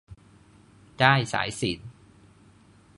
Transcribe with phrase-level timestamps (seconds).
[1.01, 1.87] ด้ายสายสิญจน์